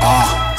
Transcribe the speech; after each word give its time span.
Ah, 0.00 0.56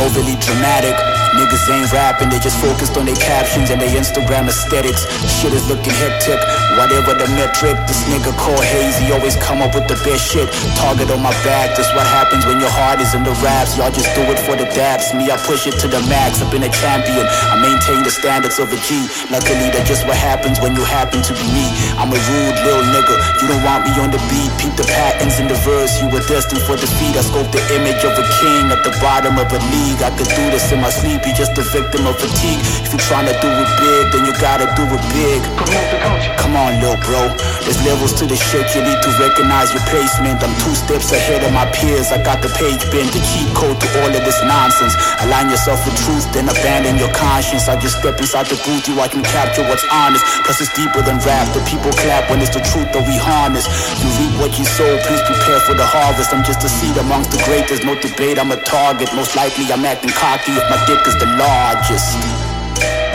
overly 0.00 0.34
dramatic. 0.36 1.15
Niggas 1.36 1.68
ain't 1.68 1.92
rapping, 1.92 2.32
they 2.32 2.40
just 2.40 2.56
focused 2.64 2.96
on 2.96 3.04
their 3.04 3.20
captions 3.20 3.68
and 3.68 3.76
their 3.76 3.92
Instagram 3.92 4.48
aesthetics. 4.48 5.04
Shit 5.28 5.52
is 5.52 5.68
looking 5.68 5.92
hectic, 6.00 6.40
whatever 6.80 7.12
the 7.12 7.28
metric. 7.36 7.76
This 7.84 8.08
nigga 8.08 8.32
called 8.40 8.64
Hazey 8.64 9.12
always 9.12 9.36
come 9.36 9.60
up 9.60 9.76
with 9.76 9.84
the 9.84 10.00
best 10.00 10.32
shit. 10.32 10.48
Target 10.80 11.12
on 11.12 11.20
my 11.20 11.36
back, 11.44 11.76
that's 11.76 11.92
what 11.92 12.08
happens 12.08 12.48
when 12.48 12.56
your 12.56 12.72
heart 12.72 13.04
is 13.04 13.12
in 13.12 13.20
the 13.20 13.36
raps. 13.44 13.76
Y'all 13.76 13.92
just 13.92 14.08
do 14.16 14.24
it 14.32 14.40
for 14.48 14.56
the 14.56 14.64
daps. 14.72 15.12
Me, 15.12 15.28
I 15.28 15.36
push 15.44 15.68
it 15.68 15.76
to 15.84 15.86
the 15.92 16.00
max. 16.08 16.40
I've 16.40 16.48
been 16.48 16.64
a 16.64 16.72
champion, 16.72 17.28
I 17.52 17.60
maintain 17.60 18.00
the 18.00 18.10
standards 18.10 18.56
of 18.56 18.72
a 18.72 18.78
G. 18.88 19.04
Luckily, 19.28 19.68
that's 19.68 19.84
just 19.84 20.08
what 20.08 20.16
happens 20.16 20.56
when 20.64 20.72
you 20.72 20.88
happen 20.88 21.20
to 21.20 21.32
be 21.36 21.46
me. 21.52 21.68
I'm 22.00 22.08
a 22.08 22.16
rude 22.16 22.56
little 22.64 22.86
nigga, 22.96 23.12
you 23.44 23.46
don't 23.52 23.60
want 23.60 23.84
me 23.84 23.92
on 24.00 24.08
the 24.08 24.20
beat. 24.32 24.48
Peep 24.56 24.72
the 24.72 24.88
patterns 24.88 25.36
in 25.36 25.52
the 25.52 25.58
verse, 25.68 26.00
you 26.00 26.08
were 26.08 26.24
destined 26.24 26.64
for 26.64 26.80
defeat. 26.80 27.12
I 27.12 27.20
scope 27.20 27.52
the 27.52 27.60
image 27.76 28.00
of 28.08 28.16
a 28.16 28.24
king 28.40 28.72
at 28.72 28.80
the 28.80 28.96
bottom 29.04 29.36
of 29.36 29.52
a 29.52 29.60
league. 29.68 30.00
I 30.00 30.08
could 30.16 30.32
do 30.32 30.48
this 30.48 30.72
in 30.72 30.80
my 30.80 30.88
sleep 30.88 31.25
be 31.26 31.34
just 31.34 31.58
a 31.58 31.66
victim 31.74 32.06
of 32.06 32.14
fatigue. 32.14 32.62
If 32.86 32.94
you're 32.94 33.06
trying 33.10 33.26
to 33.26 33.34
do 33.42 33.50
it 33.50 33.70
big, 33.82 34.04
then 34.14 34.22
you 34.22 34.34
gotta 34.38 34.70
do 34.78 34.86
it 34.86 35.02
big. 35.10 35.42
Promote 35.58 35.90
the 35.90 35.98
culture. 35.98 36.34
Come 36.38 36.54
on, 36.54 36.78
little 36.78 37.00
bro. 37.02 37.26
There's 37.66 37.82
levels 37.82 38.14
to 38.22 38.30
the 38.30 38.38
shit, 38.38 38.70
you 38.78 38.86
need 38.86 39.00
to 39.02 39.10
recognize 39.18 39.74
your 39.74 39.82
placement. 39.90 40.38
I'm 40.38 40.54
two 40.62 40.78
steps 40.78 41.10
ahead 41.10 41.42
of 41.42 41.50
my 41.50 41.66
peers. 41.74 42.14
I 42.14 42.22
got 42.22 42.38
the 42.46 42.50
page 42.54 42.78
bend, 42.94 43.10
the 43.10 43.18
cheat 43.26 43.50
code 43.58 43.74
to 43.74 43.88
all 43.98 44.10
of 44.14 44.22
this 44.22 44.38
nonsense. 44.46 44.94
Align 45.26 45.50
yourself 45.50 45.82
with 45.82 45.98
truth, 46.06 46.30
then 46.30 46.46
abandon 46.46 46.94
your 47.02 47.10
conscience. 47.10 47.66
I 47.66 47.74
just 47.82 47.98
step 47.98 48.14
inside 48.22 48.46
the 48.46 48.58
booth, 48.62 48.86
you 48.86 48.94
watch 48.94 49.18
me 49.18 49.26
capture 49.26 49.66
what's 49.66 49.82
honest. 49.90 50.22
Plus, 50.46 50.62
it's 50.62 50.70
deeper 50.78 51.02
than 51.02 51.18
rap. 51.26 51.50
The 51.50 51.62
people 51.66 51.90
clap 52.06 52.30
when 52.30 52.38
it's 52.38 52.54
the 52.54 52.62
truth 52.62 52.94
that 52.94 53.02
we 53.02 53.18
harness. 53.18 53.66
You 53.98 54.06
reap 54.22 54.34
what 54.38 54.54
you 54.54 54.64
sow, 54.64 54.94
please 55.02 55.22
prepare 55.26 55.58
for 55.66 55.74
the 55.74 55.86
harvest. 55.86 56.30
I'm 56.30 56.46
just 56.46 56.62
a 56.62 56.70
seed 56.70 56.94
amongst 57.02 57.34
the 57.34 57.42
great, 57.42 57.66
there's 57.66 57.82
no 57.82 57.98
debate. 57.98 58.38
I'm 58.38 58.54
a 58.54 58.60
target. 58.62 59.10
Most 59.18 59.34
likely, 59.34 59.66
I'm 59.74 59.82
acting 59.82 60.14
cocky 60.14 60.54
if 60.54 60.62
my 60.70 60.78
dick 60.86 61.02
is 61.06 61.16
the 61.18 61.26
largest. 61.26 62.16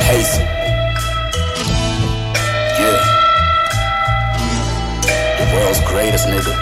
Hazey. 0.08 0.46
Yeah. 2.80 3.02
The 5.40 5.46
world's 5.54 5.82
greatest 5.82 6.28
nigga. 6.28 6.54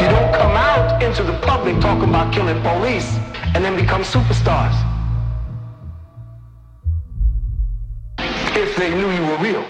You 0.00 0.08
don't 0.08 0.32
come 0.34 0.56
out 0.56 1.02
into 1.02 1.22
the 1.22 1.38
public 1.40 1.80
talking 1.80 2.10
about 2.10 2.34
killing 2.34 2.60
police 2.62 3.08
and 3.54 3.64
then 3.64 3.76
become 3.76 4.02
superstars. 4.02 4.76
If 8.54 8.76
they 8.76 8.90
knew 8.90 9.10
you 9.10 9.22
were 9.30 9.38
real. 9.38 9.64